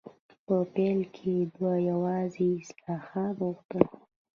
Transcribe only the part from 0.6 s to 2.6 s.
پیل کې دوی یوازې